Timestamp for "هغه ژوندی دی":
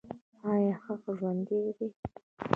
0.85-1.87